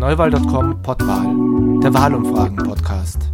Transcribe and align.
Neuwahl.com 0.00 0.82
Pottwahl, 0.82 1.26
der 1.82 1.92
Wahlumfragen-Podcast. 1.92 3.30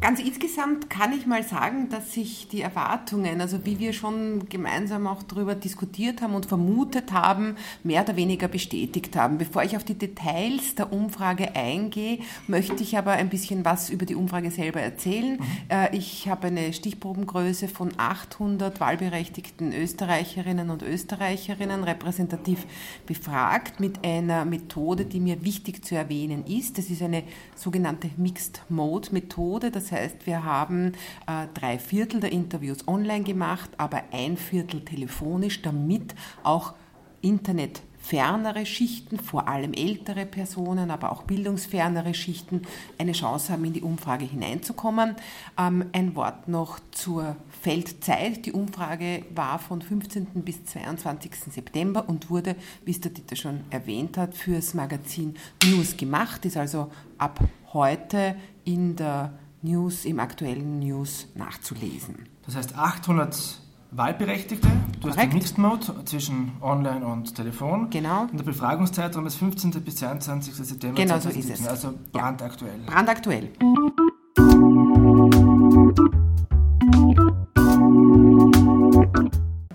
Ganz 0.02 0.20
insgesamt 0.20 0.90
kann 0.90 1.14
ich 1.14 1.28
mal 1.28 1.44
sagen, 1.44 1.90
dass 1.90 2.14
sich 2.14 2.48
die 2.48 2.62
Erwartungen, 2.62 3.40
also 3.40 3.66
wie 3.66 3.78
wir 3.78 3.94
schon 3.94 4.50
gemeinsam 4.50 5.06
auch 5.06 5.22
darüber 5.22 5.54
diskutiert 5.54 6.24
haben 6.24 6.34
und 6.34 6.48
vermutet 6.48 7.12
haben, 7.12 7.56
mehr 7.84 8.02
oder 8.02 8.16
weniger 8.16 8.48
bestätigt 8.48 9.16
haben. 9.16 9.38
Bevor 9.38 9.62
ich 9.62 9.78
auf 9.78 9.84
die 9.84 9.94
Details 9.94 10.74
der 10.74 10.92
Umfrage 10.92 11.56
eingehe, 11.56 12.18
möchte 12.48 12.82
ich 12.82 12.98
aber 12.98 13.12
ein 13.12 13.30
bisschen 13.30 13.64
was 13.64 13.92
über 13.92 14.08
die 14.08 14.16
Umfrage 14.16 14.50
selber 14.50 14.82
erzählen. 14.82 15.34
Mhm. 15.34 15.46
Äh, 15.70 15.96
ich 15.96 16.28
habe 16.28 16.48
eine 16.48 16.74
Stichprobengröße 16.74 17.68
von 17.68 17.92
800 17.96 18.80
wahlberechtigten 18.80 19.72
Österreicherinnen 19.72 20.72
und 20.72 20.82
Österreicherinnen 20.82 21.84
repräsentativ 21.84 22.66
befragt 23.06 23.80
mit 23.80 24.04
einer 24.04 24.46
Methode, 24.46 25.06
die 25.06 25.20
mir 25.20 25.46
wichtig 25.46 25.86
zu 25.86 25.94
erwähnen 25.94 26.44
ist. 26.48 26.80
Das 26.80 26.90
ist 26.90 27.04
eine 27.04 27.22
sogenannte 27.56 28.10
Mixed 28.18 28.64
Mode 28.68 29.10
Methode. 29.12 29.70
Das 29.70 29.91
heißt, 29.92 30.26
wir 30.26 30.44
haben 30.44 30.94
äh, 31.28 31.48
drei 31.54 31.80
Viertel 31.80 32.20
der 32.20 32.32
Interviews 32.32 32.88
online 32.88 33.24
gemacht, 33.24 33.70
aber 33.78 34.04
ein 34.12 34.38
Viertel 34.38 34.84
telefonisch, 34.86 35.62
damit 35.62 36.16
auch 36.44 36.74
Internet 37.22 37.82
fernere 38.02 38.66
Schichten, 38.66 39.20
vor 39.20 39.48
allem 39.48 39.74
ältere 39.74 40.26
Personen, 40.26 40.92
aber 40.92 41.12
auch 41.12 41.24
bildungsfernere 41.24 42.14
Schichten 42.14 42.64
eine 42.98 43.12
Chance 43.12 43.54
haben, 43.54 43.64
in 43.64 43.74
die 43.74 43.82
Umfrage 43.82 44.26
hineinzukommen. 44.26 45.16
Ähm, 45.58 45.86
ein 45.94 46.16
Wort 46.16 46.48
noch 46.48 46.80
zur 46.92 47.36
Feldzeit. 47.62 48.46
Die 48.46 48.52
Umfrage 48.52 49.26
war 49.34 49.60
von 49.60 49.82
15. 49.82 50.28
bis 50.44 50.66
22. 50.66 51.32
September 51.52 52.10
und 52.10 52.30
wurde, 52.30 52.56
wie 52.86 52.92
es 52.92 53.02
der 53.02 53.12
Dieter 53.12 53.36
schon 53.36 53.62
erwähnt 53.70 54.18
hat, 54.18 54.34
fürs 54.36 54.74
Magazin 54.74 55.36
News 55.66 55.96
gemacht, 55.96 56.46
ist 56.46 56.58
also 56.58 56.92
ab 57.18 57.40
heute 57.74 58.36
in 58.66 58.96
der 58.96 59.34
News, 59.64 60.06
im 60.06 60.20
aktuellen 60.20 60.80
News 60.80 61.28
nachzulesen. 61.36 62.28
Das 62.46 62.56
heißt 62.56 62.76
800 62.76 63.60
Wahlberechtigte, 63.92 64.68
du 64.68 65.10
Korrekt. 65.10 65.18
hast 65.18 65.28
den 65.28 65.34
Mixed 65.34 65.58
Mode 65.58 66.06
zwischen 66.06 66.54
Online 66.62 67.06
und 67.06 67.36
Telefon. 67.36 67.90
Genau. 67.92 68.24
Und 68.24 68.38
der 68.38 68.44
Befragungszeitraum 68.44 69.28
ist 69.28 69.36
15. 69.36 69.72
bis 69.84 69.98
22. 69.98 70.56
September 70.56 71.00
genau 71.00 71.20
2017, 71.20 71.44
so 71.44 71.54
ist 71.54 71.60
es. 71.62 71.68
also 71.68 72.00
brandaktuell. 72.12 72.80
Ja. 72.86 72.92
Brandaktuell. 72.92 73.52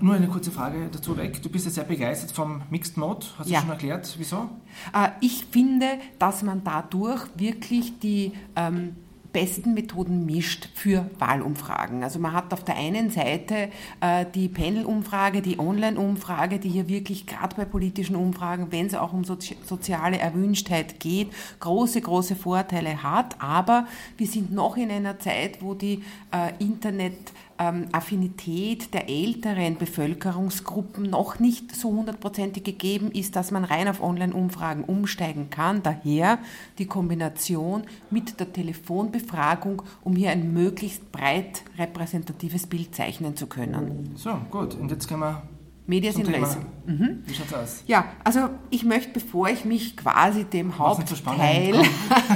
Nur 0.00 0.14
eine 0.14 0.28
kurze 0.28 0.50
Frage 0.50 0.88
dazu 0.90 1.16
weg. 1.16 1.42
Du 1.42 1.48
bist 1.48 1.64
ja 1.66 1.70
sehr 1.70 1.84
begeistert 1.84 2.32
vom 2.32 2.62
Mixed 2.70 2.96
Mode. 2.96 3.26
Hast 3.38 3.48
ja. 3.48 3.60
du 3.60 3.66
schon 3.66 3.72
erklärt, 3.72 4.14
wieso? 4.18 4.48
Äh, 4.92 5.10
ich 5.20 5.44
finde, 5.44 5.86
dass 6.18 6.42
man 6.42 6.64
dadurch 6.64 7.22
wirklich 7.36 7.98
die 8.00 8.32
ähm, 8.56 8.96
besten 9.36 9.74
Methoden 9.74 10.24
mischt 10.24 10.66
für 10.72 11.10
Wahlumfragen. 11.18 12.02
Also 12.02 12.18
man 12.18 12.32
hat 12.32 12.54
auf 12.54 12.64
der 12.64 12.76
einen 12.76 13.10
Seite 13.10 13.68
äh, 14.00 14.24
die 14.34 14.48
Panel-Umfrage, 14.48 15.42
die 15.42 15.58
Online-Umfrage, 15.58 16.58
die 16.58 16.70
hier 16.70 16.88
wirklich 16.88 17.26
gerade 17.26 17.54
bei 17.54 17.66
politischen 17.66 18.16
Umfragen, 18.16 18.68
wenn 18.70 18.86
es 18.86 18.94
auch 18.94 19.12
um 19.12 19.24
Sozi 19.24 19.54
soziale 19.62 20.18
Erwünschtheit 20.18 21.00
geht, 21.00 21.28
große, 21.60 22.00
große 22.00 22.34
Vorteile 22.34 23.02
hat. 23.02 23.38
Aber 23.38 23.86
wir 24.16 24.26
sind 24.26 24.52
noch 24.52 24.78
in 24.78 24.90
einer 24.90 25.18
Zeit, 25.18 25.60
wo 25.60 25.74
die 25.74 26.02
äh, 26.32 26.52
Internet- 26.58 27.32
ähm, 27.58 27.86
Affinität 27.92 28.92
der 28.94 29.08
älteren 29.08 29.76
Bevölkerungsgruppen 29.76 31.10
noch 31.10 31.38
nicht 31.38 31.74
so 31.74 31.90
hundertprozentig 31.90 32.64
gegeben 32.64 33.10
ist, 33.10 33.36
dass 33.36 33.50
man 33.50 33.64
rein 33.64 33.88
auf 33.88 34.02
Online-Umfragen 34.02 34.84
umsteigen 34.84 35.50
kann. 35.50 35.82
Daher 35.82 36.38
die 36.78 36.86
Kombination 36.86 37.84
mit 38.10 38.38
der 38.40 38.52
Telefonbefragung, 38.52 39.82
um 40.02 40.16
hier 40.16 40.30
ein 40.30 40.52
möglichst 40.52 41.12
breit 41.12 41.62
repräsentatives 41.78 42.66
Bild 42.66 42.94
zeichnen 42.94 43.36
zu 43.36 43.46
können. 43.46 44.12
So, 44.16 44.36
gut. 44.50 44.74
Und 44.74 44.90
jetzt 44.90 45.08
können 45.08 45.20
wir 45.20 45.42
Medias 45.86 46.16
in 46.16 46.26
Res. 46.26 46.58
Mhm. 46.84 47.22
Wie 47.24 47.34
schaut's 47.34 47.54
aus? 47.54 47.84
Ja, 47.86 48.06
also 48.24 48.50
ich 48.70 48.84
möchte, 48.84 49.12
bevor 49.12 49.48
ich 49.48 49.64
mich 49.64 49.96
quasi 49.96 50.44
dem 50.44 50.78
Hauptteil 50.78 51.82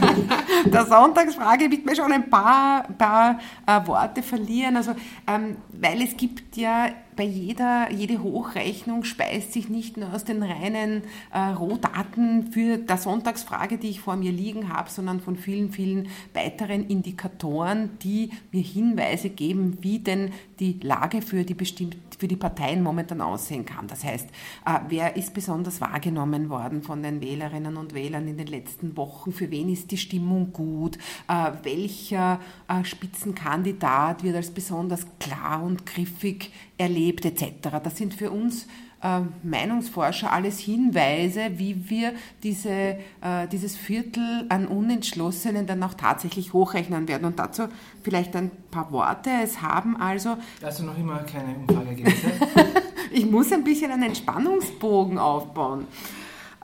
der 0.67 0.87
Sonntagsfrage 0.87 1.69
mir 1.85 1.97
schon 1.97 2.13
ein 2.13 2.31
paar, 2.31 2.85
paar 2.97 3.39
äh, 3.67 3.87
Worte 3.87 4.23
verlieren. 4.23 4.77
Also, 4.77 4.95
ähm, 5.27 5.57
weil 5.73 6.03
es 6.03 6.17
gibt 6.17 6.57
ja 6.57 6.91
bei 7.21 7.27
jeder, 7.27 7.93
jede 7.93 8.23
Hochrechnung 8.23 9.05
speist 9.05 9.53
sich 9.53 9.69
nicht 9.69 9.99
nur 9.99 10.15
aus 10.15 10.25
den 10.25 10.43
reinen 10.43 11.03
äh, 11.35 11.39
Rohdaten 11.39 12.51
für 12.51 12.79
der 12.79 12.97
Sonntagsfrage, 12.97 13.77
die 13.77 13.91
ich 13.91 14.01
vor 14.01 14.17
mir 14.17 14.33
liegen 14.33 14.73
habe, 14.73 14.89
sondern 14.89 15.21
von 15.21 15.37
vielen, 15.37 15.71
vielen 15.71 16.09
weiteren 16.33 16.87
Indikatoren, 16.87 17.91
die 18.03 18.31
mir 18.53 18.63
Hinweise 18.63 19.29
geben, 19.29 19.77
wie 19.83 19.99
denn 19.99 20.33
die 20.61 20.81
Lage 20.83 21.21
für 21.21 21.45
die, 21.45 21.53
bestimmt, 21.53 21.99
für 22.19 22.27
die 22.27 22.37
Parteien 22.37 22.83
momentan 22.83 23.21
aussehen 23.21 23.67
kann. 23.67 23.87
Das 23.87 24.03
heißt, 24.03 24.31
äh, 24.65 24.79
wer 24.89 25.15
ist 25.15 25.35
besonders 25.35 25.83
wahrgenommen 25.83 26.49
worden 26.49 26.83
von 26.83 27.03
den 27.03 27.21
Wählerinnen 27.21 27.77
und 27.77 27.93
Wählern 27.93 28.29
in 28.29 28.39
den 28.39 28.47
letzten 28.47 28.97
Wochen? 28.97 29.33
Für 29.33 29.51
wen 29.51 29.69
ist 29.69 29.91
die 29.91 29.99
Stimmung 29.99 30.55
gut? 30.55 30.97
Äh, 31.29 31.53
welcher 31.65 32.41
äh, 32.67 32.83
Spitzenkandidat 32.83 34.23
wird 34.23 34.37
als 34.37 34.51
besonders 34.51 35.05
klar 35.19 35.63
und 35.63 35.85
griffig 35.85 36.51
erlebt 36.81 37.25
etc. 37.25 37.69
Das 37.85 37.97
sind 37.97 38.15
für 38.15 38.31
uns 38.31 38.67
äh, 39.03 39.21
Meinungsforscher 39.43 40.33
alles 40.33 40.59
Hinweise, 40.59 41.51
wie 41.57 41.89
wir 41.89 42.13
diese, 42.43 42.71
äh, 42.71 43.47
dieses 43.53 43.77
Viertel 43.77 44.47
an 44.49 44.67
Unentschlossenen 44.67 45.67
dann 45.67 45.83
auch 45.83 45.95
tatsächlich 45.95 46.53
hochrechnen 46.53 47.07
werden. 47.07 47.27
Und 47.27 47.39
dazu 47.39 47.65
vielleicht 48.03 48.35
ein 48.35 48.51
paar 48.71 48.91
Worte. 48.93 49.31
Es 49.43 49.63
haben 49.63 49.97
also... 49.97 50.37
Also 50.63 50.85
noch 50.85 50.99
immer 50.99 51.19
keine 51.19 51.55
Umfrage 51.55 52.05
Ich 53.13 53.27
muss 53.27 53.53
ein 53.53 53.65
bisschen 53.65 53.91
einen 53.91 54.15
Spannungsbogen 54.15 55.19
aufbauen. 55.19 55.87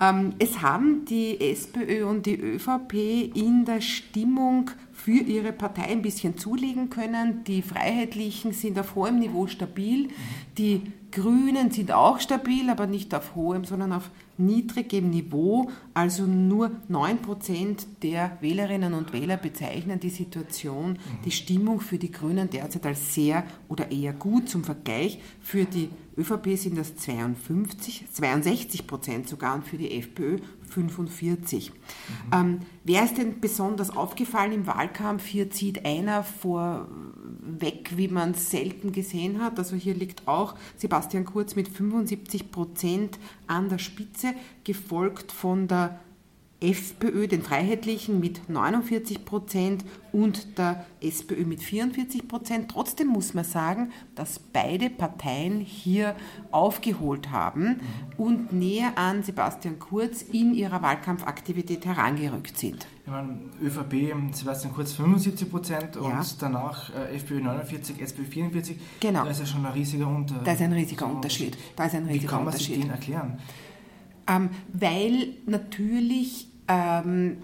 Ähm, 0.00 0.34
es 0.38 0.60
haben 0.60 1.04
die 1.06 1.40
SPÖ 1.40 2.04
und 2.04 2.26
die 2.26 2.38
ÖVP 2.38 3.34
in 3.34 3.64
der 3.64 3.80
Stimmung 3.80 4.70
für 5.06 5.22
ihre 5.22 5.52
Partei 5.52 5.82
ein 5.82 6.02
bisschen 6.02 6.36
zulegen 6.36 6.90
können. 6.90 7.44
Die 7.44 7.62
Freiheitlichen 7.62 8.52
sind 8.52 8.76
auf 8.76 8.96
hohem 8.96 9.20
Niveau 9.20 9.46
stabil. 9.46 10.08
Die 10.58 10.82
Grünen 11.12 11.70
sind 11.70 11.92
auch 11.92 12.18
stabil, 12.18 12.68
aber 12.68 12.88
nicht 12.88 13.14
auf 13.14 13.36
hohem, 13.36 13.64
sondern 13.64 13.92
auf 13.92 14.10
niedrigem 14.36 15.10
Niveau. 15.10 15.70
Also 15.94 16.24
nur 16.24 16.72
9% 16.90 17.86
der 18.02 18.36
Wählerinnen 18.40 18.94
und 18.94 19.12
Wähler 19.12 19.36
bezeichnen 19.36 20.00
die 20.00 20.10
Situation, 20.10 20.98
die 21.24 21.30
Stimmung 21.30 21.78
für 21.78 21.98
die 21.98 22.10
Grünen 22.10 22.50
derzeit 22.50 22.84
als 22.84 23.14
sehr 23.14 23.44
oder 23.68 23.92
eher 23.92 24.12
gut. 24.12 24.48
Zum 24.48 24.64
Vergleich 24.64 25.20
für 25.40 25.66
die 25.66 25.88
ÖVP 26.18 26.56
sind 26.56 26.78
das 26.78 26.96
52, 26.96 28.06
62 28.10 28.86
Prozent 28.86 29.28
sogar 29.28 29.54
und 29.54 29.66
für 29.66 29.76
die 29.76 29.98
FPÖ 29.98 30.38
45. 30.70 31.70
Mhm. 31.70 31.76
Ähm, 32.32 32.60
wer 32.84 33.04
ist 33.04 33.18
denn 33.18 33.40
besonders 33.40 33.94
aufgefallen 33.94 34.52
im 34.52 34.66
Wahlkampf? 34.66 35.26
Hier 35.26 35.50
zieht 35.50 35.84
einer 35.84 36.24
vorweg, 36.24 37.96
wie 37.96 38.08
man 38.08 38.30
es 38.32 38.50
selten 38.50 38.92
gesehen 38.92 39.42
hat. 39.42 39.58
Also 39.58 39.76
hier 39.76 39.94
liegt 39.94 40.26
auch 40.26 40.54
Sebastian 40.76 41.24
Kurz 41.24 41.54
mit 41.54 41.68
75 41.68 42.50
Prozent 42.50 43.18
an 43.46 43.68
der 43.68 43.78
Spitze, 43.78 44.34
gefolgt 44.64 45.32
von 45.32 45.68
der 45.68 46.00
FPÖ, 46.60 47.28
den 47.28 47.42
Freiheitlichen, 47.42 48.18
mit 48.18 48.48
49 48.48 49.24
Prozent 49.24 49.84
und 50.12 50.58
der 50.58 50.86
SPÖ 51.00 51.44
mit 51.44 51.62
44 51.62 52.26
Prozent. 52.26 52.70
Trotzdem 52.70 53.08
muss 53.08 53.34
man 53.34 53.44
sagen, 53.44 53.92
dass 54.14 54.38
beide 54.38 54.88
Parteien 54.88 55.60
hier 55.60 56.16
aufgeholt 56.50 57.30
haben 57.30 57.80
und 58.16 58.52
näher 58.52 58.96
an 58.96 59.22
Sebastian 59.22 59.78
Kurz 59.78 60.22
in 60.22 60.54
ihrer 60.54 60.80
Wahlkampfaktivität 60.80 61.84
herangerückt 61.84 62.56
sind. 62.56 62.86
Ich 63.04 63.12
meine, 63.12 63.38
ÖVP, 63.62 64.34
Sebastian 64.34 64.72
Kurz 64.72 64.94
75 64.94 65.50
Prozent 65.50 65.96
und 65.96 66.10
ja. 66.10 66.24
danach 66.40 66.90
äh, 66.94 67.14
FPÖ 67.16 67.40
49, 67.40 68.00
SPÖ 68.00 68.24
44. 68.24 68.76
Genau. 68.98 69.24
Da 69.24 69.30
ist 69.30 69.40
ja 69.40 69.46
schon 69.46 69.64
ein 69.64 69.72
riesiger 69.72 70.08
Unterschied. 70.08 70.42
Da 70.44 70.52
ist 70.52 70.62
ein 70.62 70.72
riesiger 70.72 71.06
Unterschied. 71.06 71.56
Da 71.76 71.84
ist 71.84 71.94
ein 71.94 72.06
riesiger 72.06 72.22
Wie 72.22 72.26
kann 72.26 72.44
man 72.44 72.54
sich 72.54 72.72
den 72.72 72.90
erklären? 72.90 73.38
Ähm, 74.28 74.50
weil 74.72 75.34
natürlich 75.46 76.48
ähm, 76.68 77.38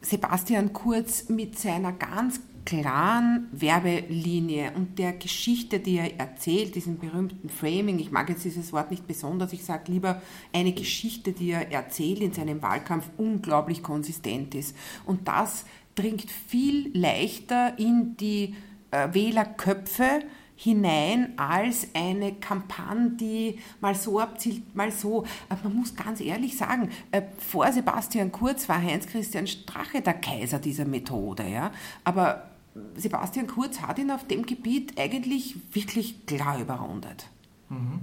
Sebastian 0.00 0.72
Kurz 0.72 1.28
mit 1.28 1.58
seiner 1.58 1.92
ganz 1.92 2.40
klaren 2.66 3.48
Werbelinie 3.52 4.72
und 4.74 4.98
der 4.98 5.12
Geschichte, 5.12 5.78
die 5.78 5.98
er 5.98 6.18
erzählt, 6.18 6.74
diesem 6.74 6.98
berühmten 6.98 7.48
Framing, 7.48 7.98
ich 7.98 8.10
mag 8.10 8.28
jetzt 8.28 8.44
dieses 8.44 8.72
Wort 8.72 8.90
nicht 8.90 9.06
besonders, 9.06 9.52
ich 9.52 9.64
sage 9.64 9.90
lieber 9.90 10.20
eine 10.52 10.72
Geschichte, 10.72 11.32
die 11.32 11.52
er 11.52 11.72
erzählt 11.72 12.20
in 12.20 12.32
seinem 12.32 12.60
Wahlkampf, 12.62 13.08
unglaublich 13.16 13.82
konsistent 13.82 14.54
ist. 14.54 14.76
Und 15.06 15.28
das 15.28 15.64
dringt 15.94 16.30
viel 16.30 16.90
leichter 16.92 17.78
in 17.78 18.16
die 18.16 18.54
äh, 18.90 19.08
Wählerköpfe 19.12 20.20
hinein 20.56 21.34
als 21.36 21.88
eine 21.94 22.34
Kampagne, 22.34 23.10
die 23.10 23.58
mal 23.80 23.94
so 23.94 24.18
abzielt, 24.18 24.74
mal 24.74 24.90
so. 24.90 25.24
Man 25.62 25.74
muss 25.74 25.94
ganz 25.94 26.20
ehrlich 26.20 26.56
sagen, 26.56 26.90
äh, 27.12 27.22
vor 27.38 27.70
Sebastian 27.70 28.32
Kurz 28.32 28.68
war 28.68 28.82
Heinz-Christian 28.82 29.46
Strache 29.46 30.00
der 30.00 30.14
Kaiser 30.14 30.58
dieser 30.58 30.86
Methode. 30.86 31.46
Ja? 31.46 31.70
Aber 32.04 32.50
Sebastian 32.96 33.46
Kurz 33.46 33.80
hat 33.80 33.98
ihn 33.98 34.10
auf 34.10 34.26
dem 34.26 34.46
Gebiet 34.46 34.98
eigentlich 34.98 35.56
wirklich 35.72 36.26
klar 36.26 36.60
überrundet. 36.60 37.28
Mhm. 37.68 38.00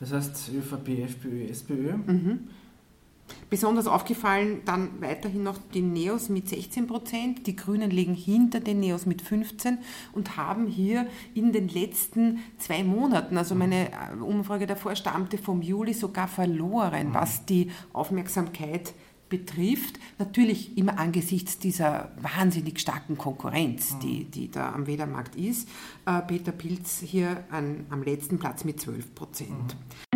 Das 0.00 0.12
heißt 0.12 0.50
ÖVP, 0.54 1.04
FPÖ, 1.04 1.46
SPÖ. 1.46 1.96
Mhm. 1.96 2.48
Besonders 3.50 3.86
aufgefallen 3.86 4.62
dann 4.64 5.00
weiterhin 5.00 5.42
noch 5.42 5.58
die 5.72 5.80
Neos 5.80 6.28
mit 6.28 6.48
16 6.48 6.86
Prozent. 6.86 7.46
Die 7.46 7.56
Grünen 7.56 7.90
liegen 7.90 8.14
hinter 8.14 8.60
den 8.60 8.80
Neos 8.80 9.06
mit 9.06 9.22
15 9.22 9.78
und 10.12 10.36
haben 10.36 10.66
hier 10.66 11.06
in 11.34 11.52
den 11.52 11.68
letzten 11.68 12.40
zwei 12.58 12.82
Monaten, 12.82 13.38
also 13.38 13.54
meine 13.54 13.92
äh, 13.92 14.16
Umfrage 14.20 14.66
davor 14.66 14.96
stammte 14.96 15.38
vom 15.38 15.62
Juli, 15.62 15.94
sogar 15.94 16.28
verloren, 16.28 17.10
mhm. 17.10 17.14
was 17.14 17.46
die 17.46 17.70
Aufmerksamkeit 17.92 18.94
betrifft, 19.28 19.98
natürlich 20.18 20.76
immer 20.76 20.98
angesichts 20.98 21.58
dieser 21.58 22.12
wahnsinnig 22.20 22.78
starken 22.78 23.18
Konkurrenz, 23.18 23.94
mhm. 23.94 24.00
die, 24.00 24.24
die 24.24 24.50
da 24.50 24.72
am 24.72 24.86
Wählermarkt 24.86 25.36
ist. 25.36 25.68
Äh, 26.06 26.20
Peter 26.22 26.52
Pilz 26.52 27.00
hier 27.00 27.44
an, 27.50 27.86
am 27.90 28.02
letzten 28.02 28.38
Platz 28.38 28.64
mit 28.64 28.80
12 28.80 29.14
Prozent. 29.14 29.76
Mhm. 30.12 30.13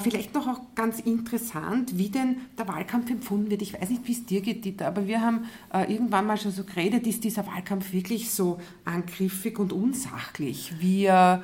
Vielleicht 0.00 0.34
noch 0.34 0.46
auch 0.46 0.60
ganz 0.74 1.00
interessant, 1.00 1.98
wie 1.98 2.08
denn 2.08 2.36
der 2.58 2.68
Wahlkampf 2.68 3.10
empfunden 3.10 3.50
wird. 3.50 3.62
Ich 3.62 3.74
weiß 3.74 3.90
nicht, 3.90 4.06
wie 4.06 4.12
es 4.12 4.24
dir 4.24 4.40
geht, 4.40 4.64
Dieter, 4.64 4.86
aber 4.86 5.06
wir 5.06 5.20
haben 5.20 5.44
äh, 5.72 5.92
irgendwann 5.92 6.26
mal 6.26 6.36
schon 6.36 6.52
so 6.52 6.64
geredet, 6.64 7.06
ist 7.06 7.24
dieser 7.24 7.46
Wahlkampf 7.46 7.92
wirklich 7.92 8.30
so 8.30 8.58
angriffig 8.84 9.58
und 9.58 9.72
unsachlich, 9.72 10.74
wie, 10.78 11.06
äh, 11.06 11.38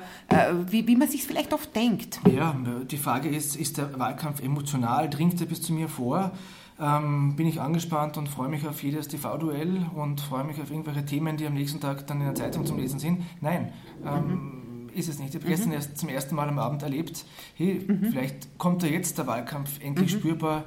wie, 0.67 0.87
wie 0.87 0.95
man 0.95 1.07
sich 1.07 1.23
vielleicht 1.23 1.53
oft 1.53 1.75
denkt? 1.75 2.19
Ja, 2.31 2.55
die 2.89 2.97
Frage 2.97 3.29
ist, 3.29 3.55
ist 3.55 3.77
der 3.77 3.97
Wahlkampf 3.99 4.41
emotional, 4.41 5.09
dringt 5.09 5.39
er 5.41 5.47
bis 5.47 5.61
zu 5.61 5.73
mir 5.73 5.89
vor? 5.89 6.31
Ähm, 6.79 7.35
bin 7.35 7.45
ich 7.45 7.59
angespannt 7.59 8.17
und 8.17 8.29
freue 8.29 8.47
mich 8.47 8.65
auf 8.65 8.81
jedes 8.83 9.09
TV-Duell 9.09 9.85
und 9.95 10.21
freue 10.21 10.45
mich 10.45 10.61
auf 10.61 10.71
irgendwelche 10.71 11.05
Themen, 11.05 11.35
die 11.35 11.45
am 11.45 11.53
nächsten 11.53 11.81
Tag 11.81 12.07
dann 12.07 12.21
in 12.21 12.27
der 12.27 12.35
Zeitung 12.35 12.65
zum 12.65 12.77
Lesen 12.77 12.99
sind? 12.99 13.21
Nein. 13.41 13.73
Ähm, 14.05 14.27
mhm 14.27 14.58
ist 14.99 15.09
es 15.09 15.19
nicht. 15.19 15.29
Ich 15.29 15.35
habe 15.35 15.45
mhm. 15.45 15.49
gestern 15.49 15.71
erst 15.71 15.97
zum 15.97 16.09
ersten 16.09 16.35
Mal 16.35 16.47
am 16.47 16.59
Abend 16.59 16.83
erlebt, 16.83 17.25
hey, 17.55 17.83
mhm. 17.85 18.05
vielleicht 18.11 18.57
kommt 18.57 18.83
da 18.83 18.87
jetzt 18.87 19.17
der 19.17 19.27
Wahlkampf 19.27 19.79
endlich 19.81 20.13
mhm. 20.13 20.19
spürbar 20.19 20.65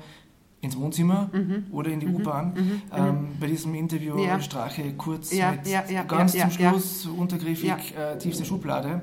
ins 0.61 0.77
Wohnzimmer 0.77 1.29
mhm. 1.33 1.67
oder 1.73 1.91
in 1.91 2.01
die 2.01 2.07
mhm. 2.07 2.17
U-Bahn. 2.17 2.83
Ähm, 2.95 3.29
bei 3.41 3.49
diesem 3.49 3.75
Interview 3.75 4.17
ja. 4.19 4.41
Strache 4.41 4.95
kurz 4.95 5.33
ja, 5.33 5.53
mit 5.53 5.67
ja, 5.67 6.03
ganz 6.05 6.33
zum 6.33 6.51
Schluss 6.51 7.07
untergriffig 7.07 7.95
äh, 7.97 8.17
tiefste 8.19 8.45
Schublade. 8.45 9.03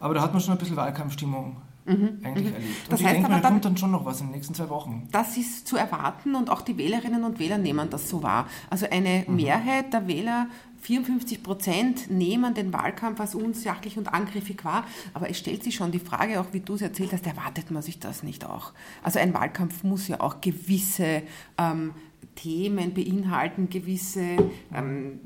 Aber 0.00 0.14
da 0.14 0.22
hat 0.22 0.32
man 0.32 0.40
schon 0.40 0.52
ein 0.52 0.58
bisschen 0.58 0.76
Wahlkampfstimmung 0.76 1.56
mhm. 1.88 2.20
eigentlich 2.22 2.48
mhm. 2.48 2.54
erlebt. 2.54 2.82
Und 2.84 2.92
das 2.92 3.00
ich 3.00 3.06
heißt 3.06 3.16
denke, 3.16 3.30
da 3.30 3.40
kommt 3.40 3.64
dann 3.64 3.76
schon 3.76 3.90
noch 3.90 4.04
was 4.04 4.20
in 4.20 4.28
den 4.28 4.34
nächsten 4.34 4.54
zwei 4.54 4.68
Wochen. 4.68 5.08
Das 5.10 5.36
ist 5.36 5.66
zu 5.66 5.76
erwarten 5.76 6.34
und 6.34 6.50
auch 6.50 6.62
die 6.62 6.76
Wählerinnen 6.76 7.24
und 7.24 7.38
Wähler 7.38 7.58
nehmen 7.58 7.90
das 7.90 8.08
so 8.08 8.22
wahr. 8.22 8.46
Also 8.70 8.86
eine 8.90 9.24
mhm. 9.26 9.36
Mehrheit 9.36 9.92
der 9.92 10.06
Wähler 10.06 10.46
54 10.80 11.42
Prozent 11.42 12.10
nehmen 12.10 12.54
den 12.54 12.72
Wahlkampf 12.72 13.20
als 13.20 13.34
unsachlich 13.34 13.98
und 13.98 14.08
angriffig 14.08 14.64
wahr, 14.64 14.84
aber 15.14 15.28
es 15.28 15.38
stellt 15.38 15.64
sich 15.64 15.74
schon 15.74 15.92
die 15.92 15.98
Frage, 15.98 16.40
auch 16.40 16.52
wie 16.52 16.60
du 16.60 16.74
es 16.74 16.82
erzählt 16.82 17.12
hast, 17.12 17.26
erwartet 17.26 17.70
man 17.70 17.82
sich 17.82 17.98
das 17.98 18.22
nicht 18.22 18.44
auch? 18.44 18.72
Also 19.02 19.18
ein 19.18 19.34
Wahlkampf 19.34 19.82
muss 19.82 20.08
ja 20.08 20.20
auch 20.20 20.40
gewisse 20.40 21.22
ähm, 21.58 21.92
Themen 22.36 22.94
beinhalten, 22.94 23.68
gewisse 23.68 24.36
ähm, 24.72 25.18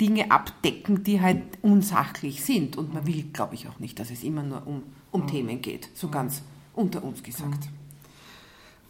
Dinge 0.00 0.30
abdecken, 0.30 1.02
die 1.04 1.20
halt 1.20 1.42
unsachlich 1.62 2.44
sind. 2.44 2.76
Und 2.76 2.94
man 2.94 3.06
will, 3.06 3.24
glaube 3.32 3.54
ich, 3.54 3.68
auch 3.68 3.78
nicht, 3.78 3.98
dass 3.98 4.10
es 4.10 4.24
immer 4.24 4.42
nur 4.42 4.66
um, 4.66 4.82
um. 5.10 5.26
Themen 5.26 5.60
geht, 5.60 5.88
so 5.94 6.08
ganz 6.08 6.42
unter 6.74 7.04
uns 7.04 7.22
gesagt. 7.22 7.68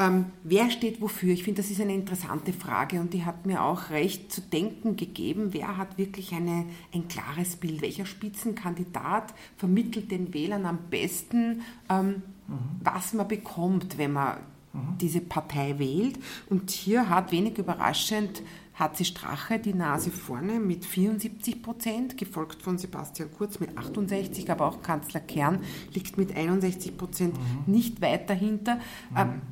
Mhm. 0.02 0.14
Ähm, 0.14 0.26
wer 0.44 0.70
steht 0.70 1.00
wofür? 1.00 1.32
Ich 1.32 1.44
finde, 1.44 1.62
das 1.62 1.70
ist 1.70 1.80
eine 1.80 1.94
interessante 1.94 2.52
Frage 2.52 3.00
und 3.00 3.12
die 3.12 3.24
hat 3.24 3.46
mir 3.46 3.62
auch 3.62 3.90
recht 3.90 4.32
zu 4.32 4.40
denken 4.40 4.96
gegeben. 4.96 5.48
Wer 5.52 5.76
hat 5.76 5.98
wirklich 5.98 6.32
eine, 6.32 6.66
ein 6.92 7.08
klares 7.08 7.56
Bild? 7.56 7.82
Welcher 7.82 8.06
Spitzenkandidat 8.06 9.34
vermittelt 9.56 10.10
den 10.10 10.34
Wählern 10.34 10.66
am 10.66 10.78
besten, 10.90 11.62
ähm, 11.88 12.22
mhm. 12.48 12.58
was 12.82 13.12
man 13.12 13.28
bekommt, 13.28 13.98
wenn 13.98 14.12
man 14.12 14.38
mhm. 14.72 14.98
diese 15.00 15.20
Partei 15.20 15.78
wählt? 15.78 16.18
Und 16.48 16.70
hier 16.70 17.08
hat 17.08 17.32
wenig 17.32 17.58
überraschend 17.58 18.42
HC 18.78 19.04
Strache 19.04 19.58
die 19.58 19.74
Nase 19.74 20.10
vorne 20.10 20.58
mit 20.58 20.86
74 20.86 21.62
Prozent, 21.62 22.16
gefolgt 22.16 22.62
von 22.62 22.78
Sebastian 22.78 23.28
Kurz 23.36 23.60
mit 23.60 23.76
68, 23.76 24.50
aber 24.50 24.66
auch 24.66 24.82
Kanzler 24.82 25.20
Kern 25.20 25.60
liegt 25.92 26.16
mit 26.16 26.34
61 26.34 26.96
Prozent 26.96 27.34
mhm. 27.36 27.72
nicht 27.72 28.00
weit 28.00 28.30
dahinter. 28.30 28.76
Mhm. 29.10 29.16
Ähm, 29.16 29.42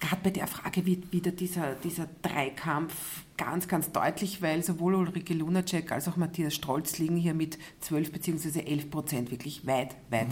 gerade 0.00 0.22
bei 0.22 0.30
der 0.30 0.46
Frage 0.46 0.86
wird 0.86 1.12
wieder 1.12 1.30
dieser, 1.30 1.74
dieser 1.74 2.06
Dreikampf 2.22 3.24
ganz, 3.36 3.68
ganz 3.68 3.92
deutlich, 3.92 4.42
weil 4.42 4.62
sowohl 4.62 4.94
Ulrike 4.94 5.34
Lunacek 5.34 5.92
als 5.92 6.08
auch 6.08 6.16
Matthias 6.16 6.54
Strolz 6.54 6.98
liegen 6.98 7.16
hier 7.16 7.34
mit 7.34 7.58
12 7.80 8.12
bzw. 8.12 8.60
11 8.60 8.90
Prozent 8.90 9.30
wirklich 9.30 9.66
weit, 9.66 9.96
weit. 10.10 10.28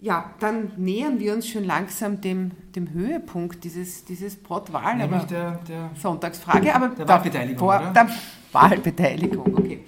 Ja, 0.00 0.34
dann 0.40 0.72
nähern 0.76 1.20
wir 1.20 1.32
uns 1.32 1.48
schon 1.48 1.64
langsam 1.64 2.20
dem, 2.20 2.50
dem 2.74 2.90
Höhepunkt 2.90 3.62
dieses, 3.62 4.04
dieses 4.04 4.36
Brotwahl. 4.36 4.96
Nämlich 4.96 5.22
der, 5.24 5.60
der 5.68 5.90
Sonntagsfrage, 5.94 6.74
aber 6.74 6.88
der 6.88 7.06
Wahlbeteiligung. 7.06 7.58
Vor, 7.58 7.92
der 7.94 8.08
Wahlbeteiligung, 8.50 9.56
okay. 9.56 9.84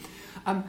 Ähm, 0.47 0.63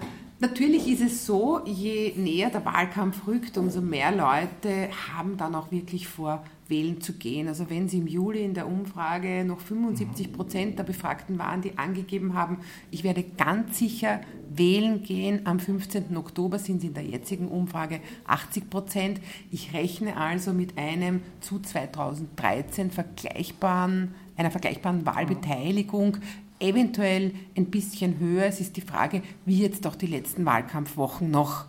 Natürlich 0.48 0.88
ist 0.88 1.02
es 1.02 1.25
so, 1.25 1.60
je 1.66 2.14
näher 2.16 2.52
der 2.52 2.64
Wahlkampf 2.64 3.25
rückt, 3.25 3.58
umso 3.58 3.82
mehr 3.82 4.12
Leute 4.12 4.90
haben 5.10 5.38
dann 5.38 5.56
auch 5.56 5.72
wirklich 5.72 6.08
vor, 6.08 6.44
wählen 6.68 7.02
zu 7.02 7.14
gehen. 7.14 7.48
Also 7.48 7.68
wenn 7.72 7.90
Sie 7.90 7.98
im 7.98 8.06
Juli 8.06 8.44
in 8.44 8.54
der 8.54 8.68
Umfrage 8.68 9.44
noch 9.44 9.60
75 9.60 10.32
Prozent 10.32 10.78
der 10.78 10.84
Befragten 10.84 11.40
waren, 11.40 11.64
die 11.64 11.80
angegeben 11.80 12.36
haben, 12.36 12.60
ich 12.92 13.04
werde 13.04 13.24
ganz 13.24 13.80
sicher 13.80 14.22
wählen 14.48 15.02
gehen, 15.02 15.48
am 15.48 15.60
15. 15.60 16.16
Oktober 16.16 16.60
sind 16.60 16.82
Sie 16.82 16.88
in 16.88 16.94
der 16.94 17.06
jetzigen 17.06 17.48
Umfrage 17.48 18.00
80 18.28 18.70
Prozent. 18.70 19.22
Ich 19.52 19.74
rechne 19.74 20.16
also 20.16 20.54
mit 20.54 20.78
einem 20.78 21.22
zu 21.42 21.60
2013 21.60 22.92
vergleichbaren 22.92 24.14
einer 24.38 24.52
vergleichbaren 24.52 25.06
Wahlbeteiligung 25.06 26.18
eventuell 26.60 27.34
ein 27.56 27.66
bisschen 27.68 28.20
höher. 28.20 28.46
Es 28.46 28.60
ist 28.60 28.78
die 28.78 28.82
Frage, 28.82 29.22
wie 29.46 29.62
jetzt 29.62 29.86
auch 29.88 29.96
die 29.96 30.08
letzten 30.08 30.46
Wahlkampfwochen 30.46 31.30
noch 31.30 31.66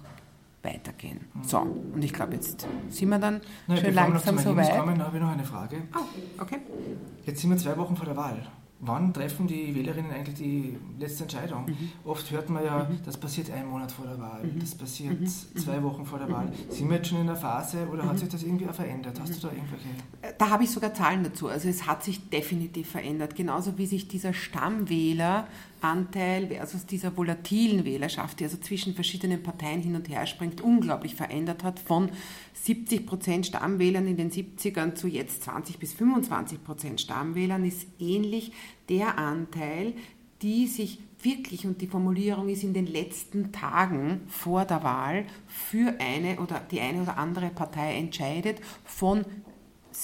weitergehen. 0.62 1.20
So, 1.42 1.58
und 1.58 2.02
ich 2.02 2.12
glaube, 2.12 2.34
jetzt 2.34 2.66
sind 2.90 3.08
wir 3.08 3.18
dann 3.18 3.40
Nein, 3.66 3.78
schon 3.78 3.94
langsam 3.94 4.38
so 4.38 4.56
weit. 4.56 4.76
Kommen, 4.78 5.02
habe 5.02 5.16
ich 5.16 5.22
noch 5.22 5.30
eine 5.30 5.44
Frage. 5.44 5.82
Oh, 5.94 6.42
okay. 6.42 6.58
Jetzt 7.24 7.40
sind 7.40 7.50
wir 7.50 7.56
zwei 7.56 7.76
Wochen 7.76 7.96
vor 7.96 8.06
der 8.06 8.16
Wahl 8.16 8.46
wann 8.80 9.12
treffen 9.12 9.46
die 9.46 9.74
Wählerinnen 9.74 10.10
eigentlich 10.10 10.36
die 10.36 10.78
letzte 10.98 11.24
Entscheidung? 11.24 11.66
Mhm. 11.66 11.92
Oft 12.04 12.30
hört 12.30 12.50
man 12.50 12.64
ja, 12.64 12.84
mhm. 12.84 13.00
das 13.04 13.16
passiert 13.16 13.50
einen 13.50 13.68
Monat 13.68 13.90
vor 13.90 14.06
der 14.06 14.18
Wahl, 14.18 14.44
mhm. 14.44 14.60
das 14.60 14.74
passiert 14.74 15.20
mhm. 15.20 15.26
zwei 15.26 15.82
Wochen 15.82 16.04
vor 16.04 16.18
der 16.18 16.30
Wahl. 16.30 16.46
Mhm. 16.46 16.70
Sind 16.70 16.88
wir 16.88 16.96
jetzt 16.96 17.08
schon 17.08 17.20
in 17.20 17.26
der 17.26 17.36
Phase 17.36 17.88
oder 17.90 18.04
hat 18.04 18.14
mhm. 18.14 18.18
sich 18.18 18.28
das 18.28 18.42
irgendwie 18.42 18.68
auch 18.68 18.74
verändert? 18.74 19.18
Hast 19.20 19.42
du 19.42 19.48
da 19.48 19.54
irgendwelche? 19.54 19.88
Äh, 20.22 20.32
da 20.36 20.50
habe 20.50 20.64
ich 20.64 20.70
sogar 20.70 20.92
Zahlen 20.92 21.24
dazu. 21.24 21.48
Also 21.48 21.68
es 21.68 21.86
hat 21.86 22.04
sich 22.04 22.28
definitiv 22.28 22.90
verändert. 22.90 23.34
Genauso 23.34 23.78
wie 23.78 23.86
sich 23.86 24.08
dieser 24.08 24.32
Stammwähler 24.32 25.46
Anteil 25.80 26.48
versus 26.48 26.86
dieser 26.86 27.16
volatilen 27.16 27.84
Wählerschaft, 27.84 28.40
die 28.40 28.44
also 28.44 28.56
zwischen 28.58 28.94
verschiedenen 28.94 29.42
Parteien 29.42 29.82
hin 29.82 29.96
und 29.96 30.08
her 30.08 30.26
springt, 30.26 30.60
unglaublich 30.60 31.14
verändert 31.14 31.64
hat. 31.64 31.78
Von 31.78 32.10
70 32.54 33.06
Prozent 33.06 33.46
Stammwählern 33.46 34.06
in 34.06 34.16
den 34.16 34.30
70ern 34.30 34.94
zu 34.94 35.08
jetzt 35.08 35.44
20 35.44 35.78
bis 35.78 35.94
25 35.94 36.64
Prozent 36.64 37.00
Stammwählern 37.00 37.64
ist 37.64 37.86
ähnlich 37.98 38.52
der 38.88 39.18
Anteil, 39.18 39.94
die 40.42 40.66
sich 40.66 40.98
wirklich, 41.22 41.66
und 41.66 41.80
die 41.80 41.86
Formulierung 41.86 42.48
ist 42.48 42.62
in 42.62 42.74
den 42.74 42.86
letzten 42.86 43.52
Tagen 43.52 44.20
vor 44.28 44.64
der 44.64 44.82
Wahl 44.82 45.24
für 45.46 45.94
eine 45.98 46.40
oder 46.40 46.60
die 46.70 46.80
eine 46.80 47.02
oder 47.02 47.16
andere 47.16 47.48
Partei 47.48 47.96
entscheidet, 47.96 48.60
von 48.84 49.24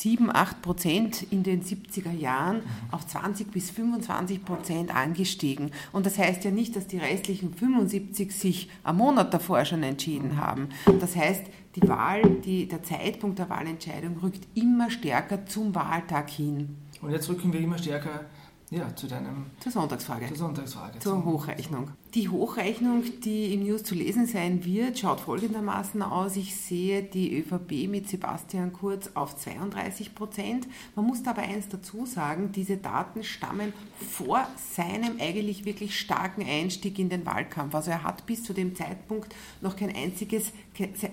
7, 0.01 0.35
8 0.35 0.63
Prozent 0.63 1.23
in 1.31 1.43
den 1.43 1.63
70er 1.63 2.13
Jahren 2.13 2.63
auf 2.91 3.07
20 3.07 3.51
bis 3.51 3.71
25 3.71 4.45
Prozent 4.45 4.95
angestiegen. 4.95 5.71
Und 5.93 6.07
das 6.07 6.19
heißt 6.19 6.45
ja 6.45 6.51
nicht, 6.51 6.75
dass 6.77 6.87
die 6.87 6.99
restlichen 6.99 7.55
75 7.55 8.35
sich 8.35 8.71
am 8.85 8.97
Monat 8.97 9.35
davor 9.35 9.65
schon 9.65 9.83
entschieden 9.83 10.39
haben. 10.39 10.71
Das 11.01 11.15
heißt, 11.15 11.45
die 11.77 11.89
Wahl, 11.89 12.23
die, 12.45 12.69
der 12.69 12.83
Zeitpunkt 12.83 13.39
der 13.39 13.49
Wahlentscheidung 13.49 14.19
rückt 14.19 14.47
immer 14.55 14.91
stärker 14.91 15.47
zum 15.47 15.75
Wahltag 15.75 16.31
hin. 16.31 16.77
Und 17.01 17.11
jetzt 17.11 17.29
rücken 17.29 17.53
wir 17.53 17.61
immer 17.61 17.79
stärker 17.79 18.27
ja, 18.71 18.95
zu 18.97 19.07
deinem. 19.07 19.47
Zur 19.61 19.73
Sonntagsfrage. 19.73 20.29
Zur 20.29 20.37
Sonntagsfrage. 20.37 20.99
Zur 20.99 21.25
Hochrechnung. 21.25 21.91
Die 22.15 22.29
Hochrechnung, 22.29 23.05
die 23.21 23.55
im 23.55 23.65
News 23.65 23.85
zu 23.85 23.95
lesen 23.95 24.27
sein 24.27 24.65
wird, 24.65 24.99
schaut 24.99 25.21
folgendermaßen 25.21 26.03
aus. 26.03 26.37
Ich 26.37 26.55
sehe 26.57 27.03
die 27.03 27.39
ÖVP 27.39 27.89
mit 27.89 28.09
Sebastian 28.09 28.73
Kurz 28.73 29.11
auf 29.15 29.37
32 29.37 30.15
Prozent. 30.15 30.69
Man 30.95 31.07
muss 31.07 31.23
dabei 31.23 31.43
eins 31.43 31.69
dazu 31.69 32.05
sagen, 32.05 32.53
diese 32.53 32.77
Daten 32.77 33.25
stammen 33.25 33.73
vor 34.11 34.47
seinem 34.75 35.19
eigentlich 35.21 35.65
wirklich 35.65 35.99
starken 35.99 36.45
Einstieg 36.47 36.99
in 36.99 37.09
den 37.09 37.25
Wahlkampf. 37.25 37.75
Also 37.75 37.91
er 37.91 38.03
hat 38.03 38.27
bis 38.27 38.43
zu 38.43 38.53
dem 38.53 38.77
Zeitpunkt 38.77 39.35
noch 39.61 39.77
kein 39.77 39.95
einziges, 39.95 40.53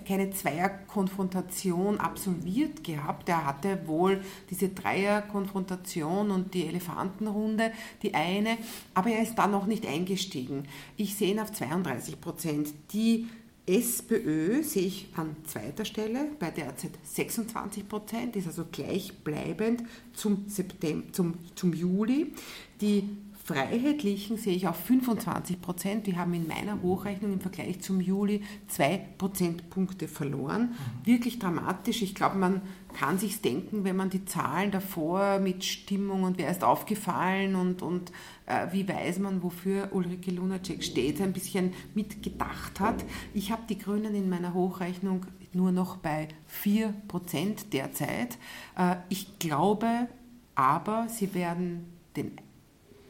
keine 0.05 0.31
Zweierkonfrontation 0.31 1.99
absolviert 1.99 2.83
gehabt. 2.83 3.29
Er 3.29 3.45
hatte 3.45 3.87
wohl 3.87 4.21
diese 4.49 4.69
Dreierkonfrontation 4.69 6.31
und 6.31 6.53
die 6.53 6.65
Elefantenrunde 6.65 7.39
Runde, 7.39 7.71
die 8.03 8.13
eine, 8.13 8.57
aber 8.93 9.09
er 9.09 9.23
ist 9.23 9.35
dann 9.35 9.51
noch 9.51 9.65
nicht 9.65 9.85
eingestiegen. 9.85 10.67
Ich 10.99 11.15
sehe 11.15 11.31
ihn 11.31 11.39
auf 11.39 11.53
32 11.53 12.19
Prozent. 12.19 12.73
Die 12.91 13.29
SPÖ 13.65 14.61
sehe 14.63 14.83
ich 14.83 15.07
an 15.15 15.37
zweiter 15.45 15.85
Stelle 15.85 16.27
bei 16.37 16.51
derzeit 16.51 16.91
26 17.03 17.87
Prozent, 17.87 18.35
ist 18.35 18.47
also 18.47 18.65
gleichbleibend 18.69 19.83
zum, 20.11 20.49
September, 20.49 21.09
zum, 21.13 21.35
zum 21.55 21.73
Juli. 21.73 22.33
Die 22.81 23.07
Freiheitlichen 23.49 24.37
sehe 24.37 24.53
ich 24.53 24.67
auf 24.67 24.75
25 24.75 25.59
Prozent. 25.59 26.05
Die 26.05 26.15
haben 26.15 26.35
in 26.35 26.47
meiner 26.47 26.83
Hochrechnung 26.83 27.33
im 27.33 27.41
Vergleich 27.41 27.81
zum 27.81 27.99
Juli 27.99 28.43
zwei 28.67 29.03
Prozentpunkte 29.17 30.07
verloren. 30.07 30.75
Wirklich 31.03 31.39
dramatisch. 31.39 32.03
Ich 32.03 32.13
glaube, 32.13 32.37
man 32.37 32.61
kann 32.93 33.17
sich 33.17 33.41
denken, 33.41 33.83
wenn 33.85 33.95
man 33.95 34.11
die 34.11 34.23
Zahlen 34.23 34.69
davor 34.69 35.39
mit 35.39 35.65
Stimmung 35.65 36.21
und 36.23 36.37
wer 36.37 36.51
ist 36.51 36.63
aufgefallen 36.63 37.55
und, 37.55 37.81
und 37.81 38.11
äh, 38.45 38.67
wie 38.71 38.87
weiß 38.87 39.17
man, 39.17 39.41
wofür 39.41 39.89
Ulrike 39.93 40.29
Lunacek 40.29 40.83
steht, 40.83 41.19
ein 41.19 41.33
bisschen 41.33 41.73
mitgedacht 41.95 42.79
hat. 42.79 43.03
Ich 43.33 43.51
habe 43.51 43.63
die 43.67 43.79
Grünen 43.79 44.13
in 44.13 44.29
meiner 44.29 44.53
Hochrechnung 44.53 45.25
nur 45.53 45.71
noch 45.71 45.97
bei 45.97 46.27
4 46.45 46.93
Prozent 47.07 47.73
derzeit. 47.73 48.37
Äh, 48.77 48.97
ich 49.09 49.39
glaube 49.39 50.07
aber, 50.53 51.07
sie 51.09 51.33
werden 51.33 51.87
den 52.15 52.33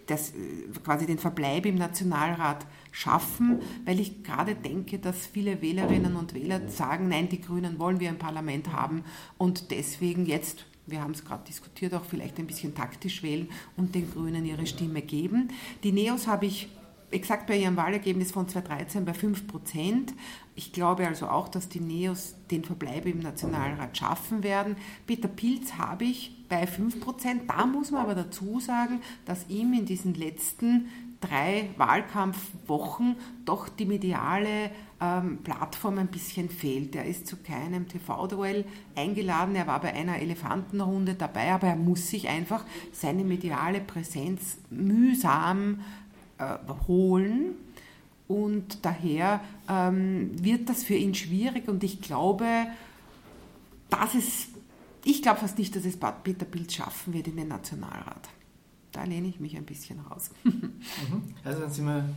das, 0.10 0.32
äh, 0.32 0.34
quasi 0.84 1.06
den 1.06 1.18
Verbleib 1.18 1.66
im 1.66 1.75
Nationalrat 1.75 2.66
schaffen, 2.92 3.60
weil 3.86 4.00
ich 4.00 4.24
gerade 4.24 4.56
denke, 4.56 5.00
dass 5.00 5.28
viele 5.28 5.62
Wählerinnen 5.62 6.16
und 6.16 6.34
Wähler 6.34 6.68
sagen, 6.70 7.10
nein, 7.10 7.30
die 7.30 7.42
Grünen 7.42 7.80
wollen 7.80 8.00
wir 8.00 8.10
im 8.10 8.18
Parlament 8.18 8.72
haben 8.72 9.04
und 9.38 9.72
deswegen 9.72 10.25
jetzt 10.25 10.66
wir 10.92 11.01
haben 11.01 11.12
es 11.12 11.24
gerade 11.24 11.44
diskutiert, 11.46 11.94
auch 11.94 12.04
vielleicht 12.04 12.39
ein 12.39 12.48
bisschen 12.48 12.74
taktisch 12.74 13.22
wählen 13.22 13.48
und 13.78 13.94
den 13.94 14.12
Grünen 14.12 14.44
ihre 14.44 14.66
Stimme 14.66 15.04
geben. 15.04 15.50
Die 15.84 15.92
Neos 15.92 16.25
habe 16.25 16.48
ich 16.48 16.68
exakt 17.12 17.48
bei 17.48 17.58
ihrem 17.58 17.78
Wahlergebnis 17.78 18.32
von 18.32 18.48
2013 18.48 19.06
bei 19.06 19.13
5 19.13 19.48
Prozent. 19.48 20.13
Ich 20.56 20.72
glaube 20.72 21.08
also 21.08 21.28
auch, 21.28 21.48
dass 21.48 21.70
die 21.70 21.80
Neos 21.80 22.36
den 22.51 22.63
Verbleib 22.63 23.06
im 23.06 23.20
Nationalrat 23.20 23.98
schaffen 23.98 24.44
werden. 24.44 24.75
Peter 25.08 25.28
Pilz 25.28 25.74
habe 25.74 26.06
ich 26.06 26.38
bei 26.50 26.68
5 26.68 27.00
Prozent. 27.00 27.44
Da 27.48 27.65
muss 27.65 27.91
man 27.91 28.01
aber 28.01 28.15
dazu 28.15 28.60
sagen, 28.60 29.01
dass 29.25 29.48
ihm 29.50 29.74
in 29.74 29.86
diesen 29.86 30.13
letzten 30.15 30.89
drei 31.22 31.70
Wahlkampfwochen 31.77 33.15
doch 33.46 33.70
die 33.70 33.86
mediale 33.86 34.72
ähm, 35.01 35.39
Plattform 35.44 35.98
ein 35.98 36.08
bisschen 36.08 36.50
fehlt. 36.50 36.96
Er 36.96 37.06
ist 37.06 37.27
zu 37.27 37.38
keinem 37.38 37.88
TV-Duell 37.88 38.65
eingeladen, 38.96 39.56
er 39.56 39.68
war 39.68 39.82
bei 39.82 39.94
einer 39.94 40.20
Elefantenrunde 40.20 41.15
dabei, 41.15 41.51
aber 41.51 41.68
er 41.68 41.75
muss 41.75 42.10
sich 42.10 42.29
einfach 42.29 42.65
seine 42.94 43.24
mediale 43.24 43.82
Präsenz 43.82 44.58
mühsam 44.70 45.82
äh, 46.38 46.58
holen. 46.88 47.56
Und 48.27 48.86
daher 48.86 49.41
ähm, 49.68 50.32
wird 50.41 50.70
das 50.70 50.84
für 50.84 50.94
ihn 50.94 51.15
schwierig 51.15 51.68
und 51.68 51.84
ich 51.84 52.00
glaube, 52.00 52.46
dass 53.89 54.13
es, 54.13 54.50
ich 55.06 55.22
glaube 55.22 55.39
fast 55.39 55.58
nicht, 55.58 55.75
dass 55.75 55.86
es 55.86 55.98
Peter 56.24 56.46
Bild 56.46 56.72
schaffen 56.72 57.13
wird 57.13 57.27
in 57.27 57.38
den 57.38 57.48
Nationalrat. 57.48 58.29
Da 58.91 59.03
lehne 59.03 59.27
ich 59.27 59.39
mich 59.39 59.56
ein 59.56 59.65
bisschen 59.65 60.00
raus. 60.00 60.32
mhm. 60.44 60.74
Also 61.44 61.62
dann 61.62 61.72
sind 61.72 61.86
wir 61.86 62.10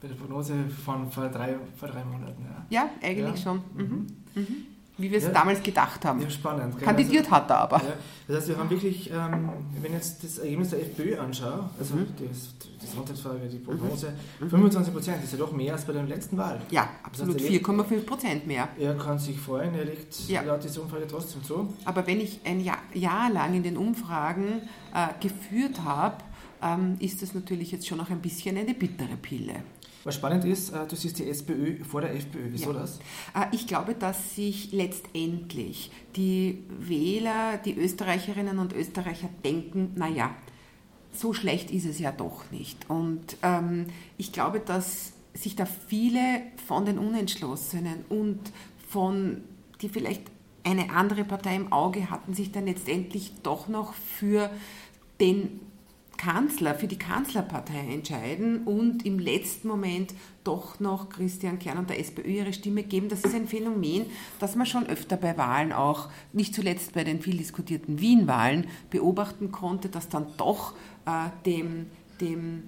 bei 0.00 0.08
der 0.08 0.14
Prognose 0.14 0.54
von 0.84 1.10
vor 1.10 1.28
drei, 1.28 1.56
vor 1.76 1.88
drei 1.88 2.04
Monaten. 2.04 2.44
Ja, 2.70 2.82
ja 2.82 2.90
eigentlich 3.02 3.36
ja. 3.36 3.42
schon. 3.42 3.62
Mhm. 3.74 3.82
Mhm. 3.82 4.06
mhm 4.34 4.77
wie 4.98 5.10
wir 5.10 5.18
es 5.18 5.24
ja, 5.24 5.30
damals 5.30 5.62
gedacht 5.62 6.04
haben. 6.04 6.20
Ja, 6.20 6.28
spannend. 6.28 6.78
Kandidiert 6.80 7.24
also, 7.24 7.36
hat 7.36 7.50
er 7.50 7.58
aber. 7.58 7.76
Ja, 7.78 7.92
das 8.26 8.36
heißt, 8.38 8.48
wir 8.48 8.58
haben 8.58 8.68
wirklich, 8.68 9.10
ähm, 9.10 9.50
wenn 9.80 9.92
ich 9.92 9.98
jetzt 9.98 10.24
das 10.24 10.38
Ergebnis 10.38 10.70
der 10.70 10.80
FPÖ 10.80 11.18
anschaue, 11.18 11.70
also 11.78 11.94
mhm. 11.94 12.06
die, 12.18 12.28
die 12.28 12.86
Sonntagsfrage, 12.86 13.48
die 13.48 13.58
Prognose, 13.58 14.12
mhm. 14.40 14.50
25 14.50 14.92
Prozent 14.92 15.24
ist 15.24 15.32
ja 15.32 15.38
doch 15.38 15.52
mehr 15.52 15.72
als 15.72 15.84
bei 15.84 15.92
der 15.92 16.02
letzten 16.02 16.36
Wahl. 16.36 16.60
Ja, 16.70 16.88
absolut, 17.04 17.40
4,5 17.40 18.00
Prozent 18.04 18.46
mehr. 18.46 18.68
Er 18.78 18.94
kann 18.96 19.18
sich 19.18 19.38
freuen, 19.38 19.74
er 19.74 19.84
liegt 19.84 20.28
ja. 20.28 20.42
laut 20.42 20.62
dieser 20.64 20.82
Umfrage 20.82 21.06
trotzdem 21.08 21.44
zu. 21.44 21.72
Aber 21.84 22.06
wenn 22.06 22.20
ich 22.20 22.40
ein 22.44 22.60
Jahr, 22.60 22.78
Jahr 22.92 23.30
lang 23.30 23.54
in 23.54 23.62
den 23.62 23.76
Umfragen 23.76 24.62
äh, 24.92 25.08
geführt 25.20 25.84
habe, 25.84 26.16
ähm, 26.60 26.96
ist 26.98 27.22
das 27.22 27.34
natürlich 27.34 27.70
jetzt 27.70 27.86
schon 27.86 27.98
noch 27.98 28.10
ein 28.10 28.20
bisschen 28.20 28.56
eine 28.56 28.74
bittere 28.74 29.16
Pille. 29.16 29.62
Was 30.08 30.14
spannend 30.14 30.46
ist, 30.46 30.70
äh, 30.70 30.86
du 30.86 30.96
siehst 30.96 31.18
die 31.18 31.28
SPÖ 31.28 31.84
vor 31.84 32.00
der 32.00 32.14
FPÖ. 32.14 32.46
Wieso 32.48 32.72
ja. 32.72 32.78
das? 32.80 32.98
Äh, 33.34 33.44
ich 33.52 33.66
glaube, 33.66 33.94
dass 33.94 34.34
sich 34.34 34.72
letztendlich 34.72 35.90
die 36.16 36.64
Wähler, 36.78 37.58
die 37.62 37.76
Österreicherinnen 37.76 38.58
und 38.58 38.72
Österreicher 38.72 39.28
denken, 39.44 39.92
naja, 39.96 40.34
so 41.12 41.34
schlecht 41.34 41.70
ist 41.70 41.84
es 41.84 41.98
ja 41.98 42.10
doch 42.10 42.50
nicht. 42.50 42.88
Und 42.88 43.36
ähm, 43.42 43.88
ich 44.16 44.32
glaube, 44.32 44.60
dass 44.60 45.12
sich 45.34 45.56
da 45.56 45.66
viele 45.66 46.40
von 46.66 46.86
den 46.86 46.98
Unentschlossenen 46.98 48.06
und 48.08 48.40
von, 48.88 49.42
die 49.82 49.90
vielleicht 49.90 50.22
eine 50.64 50.88
andere 50.88 51.24
Partei 51.24 51.54
im 51.54 51.70
Auge 51.70 52.08
hatten, 52.08 52.32
sich 52.32 52.50
dann 52.50 52.64
letztendlich 52.64 53.34
doch 53.42 53.68
noch 53.68 53.92
für 53.92 54.48
den 55.20 55.60
Kanzler, 56.18 56.74
für 56.74 56.88
die 56.88 56.98
Kanzlerpartei 56.98 57.78
entscheiden 57.90 58.64
und 58.64 59.06
im 59.06 59.18
letzten 59.18 59.68
Moment 59.68 60.12
doch 60.44 60.80
noch 60.80 61.08
Christian 61.08 61.58
Kern 61.58 61.78
und 61.78 61.88
der 61.88 61.98
SPÖ 61.98 62.28
ihre 62.28 62.52
Stimme 62.52 62.82
geben. 62.82 63.08
Das 63.08 63.24
ist 63.24 63.34
ein 63.34 63.48
Phänomen, 63.48 64.06
das 64.38 64.56
man 64.56 64.66
schon 64.66 64.86
öfter 64.86 65.16
bei 65.16 65.38
Wahlen 65.38 65.72
auch, 65.72 66.10
nicht 66.32 66.54
zuletzt 66.54 66.92
bei 66.92 67.04
den 67.04 67.22
viel 67.22 67.38
diskutierten 67.38 68.00
Wien-Wahlen, 68.00 68.66
beobachten 68.90 69.50
konnte, 69.52 69.88
dass 69.88 70.08
dann 70.10 70.26
doch 70.36 70.74
äh, 71.06 71.30
dem, 71.46 71.86
dem 72.20 72.64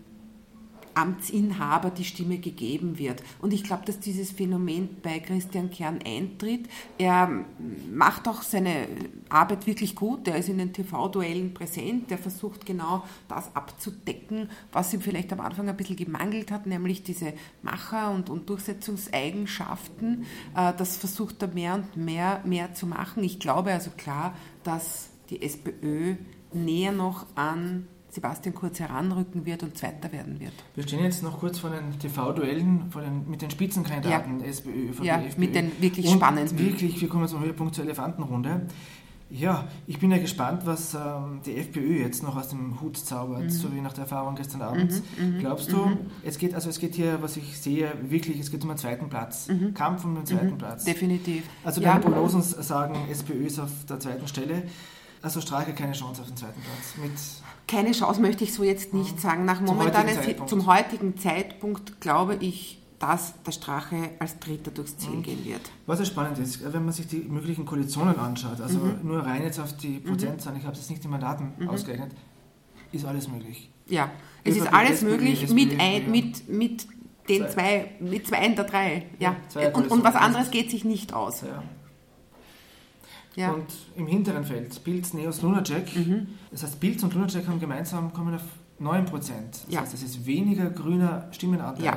Amtsinhaber 0.94 1.90
die 1.90 2.04
Stimme 2.04 2.38
gegeben 2.38 2.98
wird. 2.98 3.22
Und 3.40 3.52
ich 3.52 3.64
glaube, 3.64 3.84
dass 3.84 4.00
dieses 4.00 4.30
Phänomen 4.30 4.96
bei 5.02 5.20
Christian 5.20 5.70
Kern 5.70 6.00
eintritt. 6.04 6.68
Er 6.98 7.44
macht 7.90 8.28
auch 8.28 8.42
seine 8.42 8.88
Arbeit 9.28 9.66
wirklich 9.66 9.94
gut. 9.94 10.28
Er 10.28 10.36
ist 10.36 10.48
in 10.48 10.58
den 10.58 10.72
TV-Duellen 10.72 11.54
präsent. 11.54 12.10
Er 12.10 12.18
versucht 12.18 12.66
genau 12.66 13.04
das 13.28 13.54
abzudecken, 13.54 14.50
was 14.72 14.92
ihm 14.92 15.00
vielleicht 15.00 15.32
am 15.32 15.40
Anfang 15.40 15.68
ein 15.68 15.76
bisschen 15.76 15.96
gemangelt 15.96 16.50
hat, 16.50 16.66
nämlich 16.66 17.02
diese 17.02 17.32
Macher- 17.62 18.10
und, 18.10 18.30
und 18.30 18.48
Durchsetzungseigenschaften. 18.48 20.26
Äh, 20.54 20.72
das 20.76 20.96
versucht 20.96 21.42
er 21.42 21.48
mehr 21.48 21.74
und 21.74 21.96
mehr, 21.96 22.42
mehr 22.44 22.74
zu 22.74 22.86
machen. 22.86 23.24
Ich 23.24 23.40
glaube 23.40 23.72
also 23.72 23.90
klar, 23.96 24.34
dass 24.64 25.10
die 25.30 25.42
SPÖ 25.42 26.16
näher 26.52 26.92
noch 26.92 27.26
an 27.36 27.86
Sebastian 28.10 28.54
Kurz 28.54 28.80
heranrücken 28.80 29.46
wird 29.46 29.62
und 29.62 29.76
Zweiter 29.78 30.10
werden 30.12 30.40
wird. 30.40 30.52
Wir 30.74 30.82
stehen 30.82 31.04
jetzt 31.04 31.22
noch 31.22 31.38
kurz 31.38 31.58
vor 31.58 31.70
den 31.70 31.98
TV-Duellen 31.98 32.92
mit 33.28 33.42
den 33.42 33.50
Spitzenkandidaten 33.50 34.40
ja. 34.40 34.46
SPÖ, 34.46 34.90
ÖVP, 34.90 35.04
ja, 35.04 35.20
FPÖ. 35.20 35.40
mit 35.40 35.54
den 35.54 35.72
wirklich 35.80 36.06
und 36.06 36.16
spannenden. 36.16 36.58
Wirklich, 36.58 37.00
wir 37.00 37.08
kommen 37.08 37.28
zum 37.28 37.40
Höhepunkt 37.40 37.74
zur 37.74 37.84
Elefantenrunde. 37.84 38.62
Ja, 39.32 39.68
ich 39.86 40.00
bin 40.00 40.10
ja 40.10 40.18
gespannt, 40.18 40.62
was 40.64 40.94
ähm, 40.94 41.40
die 41.46 41.56
FPÖ 41.56 42.00
jetzt 42.00 42.24
noch 42.24 42.36
aus 42.36 42.48
dem 42.48 42.80
Hut 42.80 42.96
zaubert, 42.96 43.44
mhm. 43.44 43.50
so 43.50 43.72
wie 43.72 43.80
nach 43.80 43.92
der 43.92 44.02
Erfahrung 44.02 44.34
gestern 44.34 44.60
Abend. 44.60 44.90
Mhm, 45.16 45.36
mhm 45.36 45.38
Glaubst 45.38 45.70
du, 45.70 45.76
mhm. 45.76 45.98
es 46.24 46.36
geht, 46.36 46.52
also 46.52 46.68
es 46.68 46.80
geht 46.80 46.96
hier, 46.96 47.22
was 47.22 47.36
ich 47.36 47.56
sehe, 47.56 47.92
wirklich, 48.02 48.40
es 48.40 48.50
geht 48.50 48.64
um 48.64 48.70
einen 48.70 48.78
zweiten 48.78 49.08
Platz. 49.08 49.46
Mhm. 49.46 49.72
Kampf 49.72 50.04
um 50.04 50.16
den 50.16 50.26
zweiten 50.26 50.58
Platz. 50.58 50.84
Definitiv. 50.84 51.44
Also 51.62 51.80
deine 51.80 51.94
ja. 51.94 52.00
Prognosen 52.00 52.42
sagen, 52.42 52.96
SPÖ 53.08 53.46
ist 53.46 53.60
auf 53.60 53.70
der 53.88 54.00
zweiten 54.00 54.26
Stelle. 54.26 54.64
Also 55.22 55.40
Strache 55.40 55.72
keine 55.74 55.92
Chance 55.92 56.22
auf 56.22 56.28
den 56.28 56.36
zweiten 56.36 56.60
Platz. 56.60 56.94
Mit 57.02 57.12
keine 57.68 57.92
Chance 57.92 58.20
möchte 58.20 58.42
ich 58.44 58.52
so 58.54 58.64
jetzt 58.64 58.94
nicht 58.94 59.20
sagen. 59.20 59.44
Nach 59.44 59.60
momentanen, 59.60 60.14
zum 60.14 60.22
heutigen, 60.24 60.48
zum 60.48 60.66
heutigen 60.66 61.18
Zeitpunkt 61.18 62.00
glaube 62.00 62.36
ich 62.40 62.76
dass 62.98 63.32
der 63.46 63.52
Strache 63.52 64.10
als 64.18 64.38
Dritter 64.40 64.70
durchs 64.70 64.98
Ziel 64.98 65.08
Mhm. 65.16 65.22
gehen 65.22 65.44
wird. 65.46 65.62
Was 65.86 66.00
ja 66.00 66.04
spannend 66.04 66.38
ist, 66.38 66.62
wenn 66.70 66.84
man 66.84 66.92
sich 66.92 67.06
die 67.06 67.20
möglichen 67.20 67.64
Koalitionen 67.64 68.14
anschaut, 68.18 68.60
also 68.60 68.78
Mhm. 68.78 68.98
nur 69.02 69.20
rein 69.24 69.42
jetzt 69.42 69.58
auf 69.58 69.74
die 69.78 70.00
Prozentzahlen, 70.00 70.58
ich 70.58 70.66
habe 70.66 70.74
es 70.74 70.80
jetzt 70.82 70.90
nicht 70.90 71.02
in 71.06 71.10
Mandaten 71.10 71.50
ausgerechnet, 71.66 72.12
ist 72.92 73.06
alles 73.06 73.26
möglich. 73.26 73.70
Ja, 73.86 74.10
es 74.44 74.56
ist 74.56 74.66
alles 74.70 74.96
SPÖ, 75.02 75.06
möglich 75.12 75.42
SPÖ, 75.44 75.54
mit, 75.54 75.80
ein, 75.80 76.10
mit, 76.10 76.48
mit 76.50 76.86
den 77.30 77.42
Zwei. 77.44 77.48
zwei, 77.48 77.90
mit 78.00 78.26
zwei 78.26 78.44
in 78.44 78.56
der 78.56 78.64
drei. 78.66 79.06
Ja. 79.18 79.34
Ja, 79.54 79.70
und, 79.74 79.90
und 79.90 80.04
was 80.04 80.14
anderes 80.14 80.50
geht 80.50 80.70
sich 80.70 80.84
nicht 80.84 81.14
aus. 81.14 81.40
Ja. 81.40 81.62
Ja. 83.36 83.52
Und 83.52 83.66
im 83.96 84.06
hinteren 84.06 84.44
Feld, 84.44 84.82
Pilz, 84.82 85.14
Neos, 85.14 85.40
Lunacek. 85.42 85.94
Mhm. 85.96 86.26
Das 86.50 86.62
heißt, 86.62 86.80
Pilz 86.80 87.02
und 87.02 87.14
Lunacek 87.14 87.46
haben 87.46 87.60
gemeinsam 87.60 88.12
kommen 88.12 88.34
auf 88.34 88.42
9 88.78 89.04
Prozent. 89.04 89.62
Das 89.66 89.74
Ja. 89.74 89.80
heißt, 89.82 89.94
es 89.94 90.02
ist 90.02 90.26
weniger 90.26 90.70
grüner 90.70 91.28
Stimmenanteil. 91.30 91.84
Ja. 91.84 91.96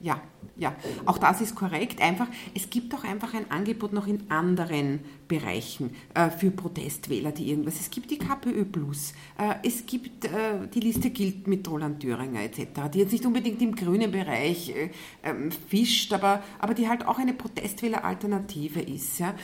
Ja, 0.00 0.20
ja, 0.56 0.74
auch 1.06 1.18
das 1.18 1.40
ist 1.40 1.54
korrekt. 1.54 2.02
Einfach, 2.02 2.26
es 2.56 2.68
gibt 2.70 2.92
auch 2.92 3.04
einfach 3.04 3.34
ein 3.34 3.48
Angebot 3.52 3.92
noch 3.92 4.08
in 4.08 4.28
anderen 4.32 4.98
Bereichen 5.32 5.90
äh, 6.12 6.28
für 6.28 6.50
Protestwähler, 6.50 7.32
die 7.32 7.48
irgendwas. 7.48 7.80
Es 7.80 7.90
gibt 7.90 8.10
die 8.10 8.18
KPÖ 8.18 8.66
Plus, 8.66 9.14
äh, 9.38 9.54
es 9.66 9.86
gibt 9.86 10.26
äh, 10.26 10.68
die 10.74 10.80
Liste 10.80 11.08
gilt 11.08 11.46
mit 11.46 11.66
Roland 11.70 12.00
Thüringer 12.00 12.42
etc., 12.42 12.90
die 12.92 12.98
jetzt 12.98 13.12
nicht 13.12 13.24
unbedingt 13.24 13.62
im 13.62 13.74
grünen 13.74 14.10
Bereich 14.12 14.68
äh, 14.68 14.90
ähm, 15.22 15.50
fischt, 15.50 16.12
aber, 16.12 16.42
aber 16.58 16.74
die 16.74 16.86
halt 16.86 17.06
auch 17.06 17.18
eine 17.18 17.32
Protestwähler-Alternative 17.32 18.80
ist. 18.80 19.20
Ja? 19.20 19.34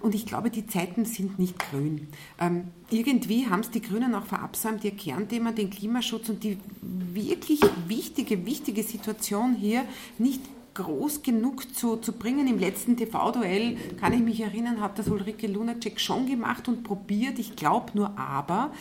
Und 0.00 0.14
ich 0.14 0.24
glaube, 0.24 0.50
die 0.50 0.66
Zeiten 0.66 1.04
sind 1.04 1.38
nicht 1.38 1.58
grün. 1.58 2.06
Ähm, 2.40 2.68
irgendwie 2.90 3.48
haben 3.48 3.60
es 3.60 3.70
die 3.70 3.82
Grünen 3.82 4.14
auch 4.14 4.26
verabsäumt, 4.26 4.84
ihr 4.84 4.92
Kernthema, 4.92 5.50
den 5.50 5.70
Klimaschutz 5.70 6.28
und 6.28 6.44
die 6.44 6.58
wirklich 6.80 7.60
wichtige, 7.88 8.46
wichtige 8.46 8.84
Situation 8.84 9.56
hier 9.56 9.84
nicht 10.18 10.40
groß 10.74 11.22
genug 11.22 11.74
zu, 11.74 11.96
zu 11.96 12.12
bringen. 12.12 12.46
Im 12.46 12.58
letzten 12.58 12.96
TV-Duell, 12.96 13.76
kann 14.00 14.12
ich 14.12 14.20
mich 14.20 14.40
erinnern, 14.40 14.80
hat 14.80 14.98
das 14.98 15.08
Ulrike 15.08 15.46
Lunacek 15.46 16.00
schon 16.00 16.26
gemacht 16.26 16.68
und 16.68 16.82
probiert. 16.82 17.38
Ich 17.38 17.56
glaube 17.56 17.92
nur 17.94 18.18
aber, 18.18 18.72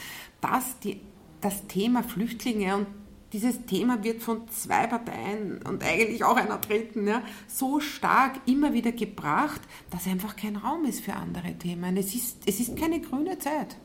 dass 0.42 0.80
die, 0.80 1.00
das 1.42 1.68
Thema 1.68 2.04
Flüchtlinge 2.04 2.76
und 2.78 2.88
dieses 3.34 3.66
Thema 3.66 4.04
wird 4.04 4.22
von 4.22 4.48
zwei 4.50 4.86
Parteien 4.86 5.60
und 5.64 5.84
eigentlich 5.84 6.24
auch 6.24 6.36
einer 6.36 6.58
dritten 6.58 7.08
ja, 7.08 7.24
so 7.48 7.80
stark 7.80 8.40
immer 8.46 8.74
wieder 8.74 8.92
gebracht, 8.92 9.62
dass 9.90 10.06
einfach 10.06 10.36
kein 10.36 10.56
Raum 10.56 10.86
ist 10.86 11.02
für 11.02 11.14
andere 11.14 11.54
Themen. 11.56 11.98
Es 11.98 12.14
ist, 12.14 12.44
es 12.46 12.60
ist 12.60 12.78
keine 12.78 13.02
grüne 13.02 13.40
Zeit. 13.40 13.76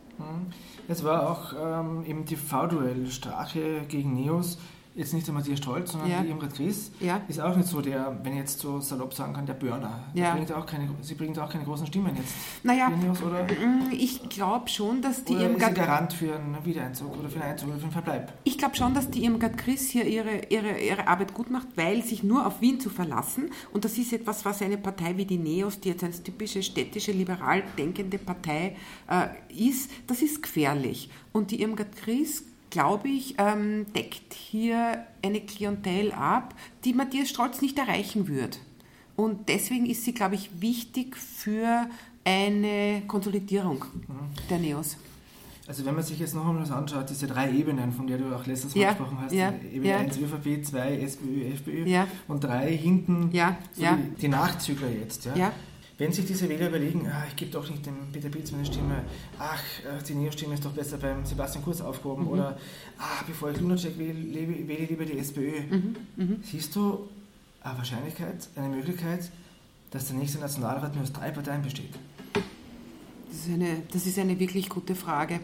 Es 0.87 1.05
war 1.05 1.31
auch 1.31 1.55
ähm, 1.59 2.05
im 2.05 2.27
TV-Duell 2.27 3.07
Strache 3.11 3.83
gegen 3.89 4.15
Neos, 4.15 4.59
jetzt 4.99 5.15
nicht 5.15 5.27
der 5.27 5.35
Matthias 5.35 5.59
Stolz, 5.59 5.93
sondern 5.93 6.11
Ja. 6.11 6.23
die 6.23 6.29
Irmgard 6.29 6.55
Gries, 6.55 6.91
Ja. 7.01 7.21
ist 7.29 7.41
auch 7.41 7.57
nicht 7.57 7.69
so 7.69 7.81
der, 7.81 8.19
wenn 8.23 8.33
ich 8.33 8.41
jetzt 8.41 8.59
so 8.59 8.81
salopp 8.81 9.15
sagen 9.15 9.33
kann, 9.33 9.47
der 9.47 9.55
Burner. 9.55 10.05
Ja. 10.13 10.35
Bringt 10.35 10.53
auch 10.53 10.67
keine, 10.67 10.89
sie 11.01 11.15
bringt 11.15 11.39
auch 11.39 11.49
keine 11.51 11.65
großen 11.65 11.87
Stimmen 11.87 12.15
jetzt. 12.17 12.33
Naja, 12.65 12.91
Neos, 12.91 13.23
oder 13.23 13.45
mm, 13.45 13.91
ich 13.93 14.29
glaube 14.29 14.69
schon, 14.69 15.01
dass 15.01 15.25
die 15.25 15.33
oder 15.35 15.43
ist 15.43 15.47
sie 15.47 15.53
Irmgard 15.53 15.75
Garant 15.75 16.13
für 16.13 16.35
einen 16.35 16.57
Wiedereinzug 16.65 17.17
oder 17.17 17.29
für 17.29 17.41
einen 17.41 17.53
Einzug 17.53 17.69
oder 17.69 17.79
für 17.79 17.85
einen 17.85 17.93
Verbleib? 17.93 18.33
Ich 18.45 18.59
glaube 18.59 18.75
schon, 18.77 18.93
dass 18.93 19.09
die 19.11 19.25
Irmgard 19.25 19.57
Chris 19.57 19.89
hier 19.89 20.05
ihre, 20.05 20.47
ihre, 20.49 20.79
ihre 20.81 21.07
Arbeit 21.07 21.33
gut 21.33 21.51
macht, 21.51 21.69
weil 21.77 22.03
sich 22.03 22.23
nur 22.25 22.45
auf 22.47 22.61
Wien 22.61 22.81
zu 22.81 22.91
verlassen, 22.91 23.51
und 23.73 23.85
das 23.85 23.97
ist 23.99 24.13
etwas, 24.13 24.45
was 24.45 24.61
eine 24.63 24.79
Partei 24.79 25.17
wie 25.17 25.25
die 25.25 25.39
NEOS, 25.39 25.81
die 25.81 25.91
jetzt 25.91 26.03
eine 26.03 26.13
typische 26.13 26.63
städtische, 26.63 27.13
liberal 27.13 27.63
denkende 27.79 28.19
Partei 28.19 28.77
äh, 29.09 29.29
ist, 29.55 29.91
das 30.09 30.23
ist 30.23 30.43
gefährlich. 30.43 31.09
Und 31.33 31.53
die 31.53 31.63
Irmgard 31.63 31.95
Chris, 31.95 32.45
glaube 32.71 33.09
ich, 33.09 33.35
ähm, 33.39 33.87
deckt 33.95 34.35
hier 34.35 35.05
eine 35.23 35.41
Klientel 35.41 36.13
ab, 36.13 36.55
die 36.85 36.93
Matthias 36.93 37.29
Strolz 37.31 37.61
nicht 37.63 37.79
erreichen 37.79 38.29
wird. 38.29 38.61
Und 39.17 39.49
deswegen 39.49 39.87
ist 39.87 40.05
sie, 40.05 40.13
glaube 40.15 40.37
ich, 40.37 40.61
wichtig 40.61 41.17
für 41.17 41.89
eine 42.25 43.03
Konsolidierung 43.07 43.85
der 44.49 44.59
NEOS. 44.59 44.97
Also 45.67 45.85
wenn 45.85 45.95
man 45.95 46.03
sich 46.05 46.19
jetzt 46.19 46.35
noch 46.35 46.47
einmal 46.47 46.63
das 46.63 46.71
anschaut, 46.71 47.11
diese 47.11 47.27
drei 47.27 47.51
Ebenen, 47.53 47.93
von 47.93 48.07
der 48.07 48.17
du 48.17 48.35
auch 48.35 48.47
letztes 48.47 48.75
Mal 48.75 48.81
Ja, 48.83 48.89
gesprochen 48.93 49.19
hast, 49.21 49.33
ja, 49.33 49.53
Ebene 49.71 49.91
ja. 49.91 49.99
1 49.99 50.17
ÖVP, 50.17 50.65
2 50.65 50.99
SPÖ, 51.01 51.45
FPÖ 51.53 51.85
Ja. 51.87 52.07
und 52.27 52.43
3 52.43 52.75
hinten 52.75 53.31
Ja, 53.33 53.59
so 53.75 53.83
die, 53.83 54.21
die 54.21 54.29
Nachzügler 54.29 54.89
jetzt. 54.89 55.27
Ja? 55.27 55.53
Wenn 55.99 56.13
sich 56.13 56.27
diese 56.27 56.49
Wähler 56.49 56.69
überlegen, 56.69 57.09
ah, 57.09 57.25
ich 57.29 57.35
gebe 57.35 57.51
doch 57.51 57.69
nicht 57.69 57.85
dem 57.85 57.97
Peter 58.13 58.29
Pilz 58.29 58.53
meine 58.53 58.65
Stimme, 58.65 59.03
ach, 59.39 59.61
äh, 59.81 60.01
die 60.07 60.15
Neo-Stimme 60.15 60.55
ist 60.55 60.65
doch 60.65 60.71
besser 60.71 60.97
beim 60.99 61.27
Sebastian 61.27 61.65
Kurz 61.65 61.81
aufgehoben 61.81 62.23
Mhm. 62.25 62.29
oder 62.31 62.57
ah, 62.99 63.25
bevor 63.27 63.51
ich 63.51 63.61
Lunacek 63.61 63.99
wähle, 63.99 64.15
wähle 64.69 64.77
ich 64.85 64.91
lieber 64.91 65.05
die 65.05 65.19
SPÖ. 65.19 65.51
Mhm, 66.17 66.37
Siehst 66.45 66.75
du 66.77 67.09
eine 67.63 67.77
Wahrscheinlichkeit, 67.79 68.49
eine 68.55 68.69
Möglichkeit, 68.69 69.29
dass 69.91 70.07
der 70.07 70.17
nächste 70.17 70.39
Nationalrat 70.39 70.95
nur 70.95 71.03
aus 71.03 71.13
drei 71.13 71.33
Parteien 71.33 71.63
besteht? 71.63 71.91
Das 72.33 73.41
ist, 73.41 73.49
eine, 73.53 73.83
das 73.93 74.07
ist 74.07 74.19
eine 74.21 74.39
wirklich 74.39 74.69
gute 74.69 74.95
Frage. 74.95 75.41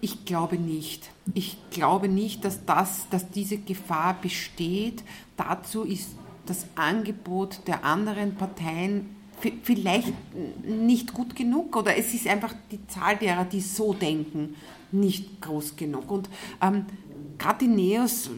Ich 0.00 0.24
glaube 0.24 0.56
nicht. 0.58 1.08
Ich 1.34 1.56
glaube 1.70 2.08
nicht, 2.08 2.44
dass, 2.44 2.64
das, 2.66 3.08
dass 3.10 3.30
diese 3.30 3.58
Gefahr 3.58 4.20
besteht. 4.20 5.04
Dazu 5.36 5.84
ist 5.84 6.10
das 6.46 6.66
Angebot 6.74 7.60
der 7.68 7.84
anderen 7.84 8.34
Parteien 8.34 9.06
vielleicht 9.62 10.12
nicht 10.64 11.12
gut 11.12 11.36
genug 11.36 11.76
oder 11.76 11.96
es 11.96 12.14
ist 12.14 12.26
einfach 12.26 12.54
die 12.70 12.86
Zahl 12.86 13.16
derer, 13.16 13.44
die 13.44 13.60
so 13.60 13.92
denken, 13.92 14.56
nicht 14.92 15.40
groß 15.40 15.76
genug. 15.76 16.10
Und 16.10 16.28
ähm, 16.62 16.86
gerade 17.38 17.58
die 17.60 17.68
Neos 17.68 18.30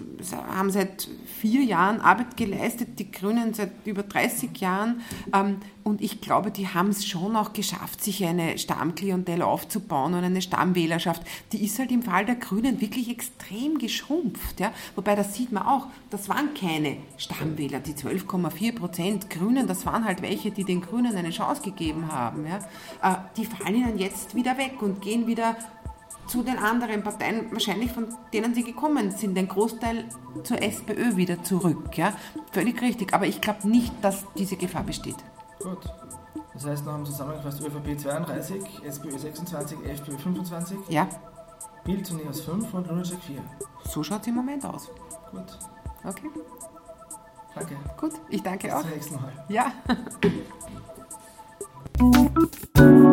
haben 0.49 0.71
seit 0.71 1.09
vier 1.41 1.63
Jahren 1.63 2.01
Arbeit 2.01 2.37
geleistet, 2.37 2.99
die 2.99 3.11
Grünen 3.11 3.55
seit 3.55 3.71
über 3.85 4.03
30 4.03 4.59
Jahren. 4.59 5.01
Ähm, 5.33 5.59
und 5.85 6.03
ich 6.03 6.21
glaube, 6.21 6.51
die 6.51 6.67
haben 6.67 6.89
es 6.89 7.07
schon 7.07 7.37
auch 7.37 7.53
geschafft, 7.53 8.03
sich 8.03 8.25
eine 8.25 8.59
Stammklientel 8.59 9.43
aufzubauen 9.43 10.15
und 10.15 10.25
eine 10.25 10.43
Stammwählerschaft. 10.43 11.23
Die 11.53 11.65
ist 11.65 11.79
halt 11.79 11.93
im 11.93 12.03
Fall 12.03 12.25
der 12.25 12.35
Grünen 12.35 12.81
wirklich 12.81 13.09
extrem 13.09 13.79
geschrumpft. 13.79 14.59
Ja? 14.59 14.73
Wobei, 14.97 15.15
das 15.15 15.35
sieht 15.35 15.53
man 15.53 15.63
auch, 15.63 15.87
das 16.11 16.29
waren 16.29 16.55
keine 16.55 16.97
Stammwähler. 17.19 17.79
Die 17.79 17.95
12,4 17.95 18.75
Prozent 18.75 19.31
Grünen, 19.31 19.69
das 19.69 19.87
waren 19.87 20.05
halt 20.05 20.23
welche, 20.23 20.51
die 20.51 20.65
den 20.65 20.81
Grünen 20.81 21.15
eine 21.15 21.31
Chance 21.31 21.63
gegeben 21.63 22.11
haben. 22.11 22.45
Ja? 22.47 22.59
Äh, 23.03 23.19
die 23.37 23.45
fallen 23.45 23.77
ihnen 23.77 23.99
jetzt 23.99 24.35
wieder 24.35 24.59
weg 24.59 24.83
und 24.83 25.01
gehen 25.01 25.29
wieder 25.29 25.57
zu 26.27 26.43
den 26.43 26.59
anderen 26.59 27.03
Parteien, 27.03 27.51
wahrscheinlich 27.53 27.93
von 27.93 28.07
denen 28.33 28.55
sie 28.55 28.65
gekommen 28.65 29.11
sind, 29.11 29.37
ein 29.39 29.49
Großteil 29.49 30.05
zur 30.43 30.61
SPÖ 30.63 31.17
wieder 31.17 31.43
zurück. 31.43 31.97
Ja? 31.97 32.13
Völlig 32.53 32.81
richtig, 32.83 33.15
aber 33.15 33.27
ich 33.27 33.41
glaube 33.41 33.69
nicht, 33.69 33.93
dass 34.03 34.25
diese 34.37 34.57
Gefahr 34.57 34.83
besteht. 34.83 35.17
Gut. 35.63 35.79
Das 36.55 36.65
heißt, 36.67 36.87
noch 36.87 36.97
im 36.97 37.05
Zusammengefasst 37.05 37.61
ÖVP 37.61 37.99
32, 38.01 38.63
SPÖ 38.85 39.19
26, 39.19 39.79
FPÖ 39.85 40.17
25, 40.19 40.79
Ja, 40.89 41.07
Bild 41.85 42.11
und 42.11 42.25
Neos 42.25 42.41
5 42.41 42.73
und 42.75 42.87
Lunacek 42.89 43.19
4. 43.23 43.37
so 43.85 44.03
schaut 44.03 44.23
es 44.23 44.27
im 44.29 44.35
Moment 44.37 44.65
aus. 44.65 44.89
Gut. 45.31 45.59
Okay, 46.03 46.31
Danke. 47.55 47.77
gut, 48.01 48.13
ich 48.31 48.43
danke 48.43 48.67
Bis 48.69 48.75
auch. 48.77 48.81
zum 48.83 48.91
nächsten 48.91 49.15
Mal. 49.17 49.33
Ja. 49.49 49.73